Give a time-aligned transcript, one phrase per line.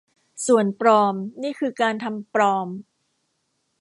[0.45, 2.67] ส่วน ปลอม นี่คือการทำปลอม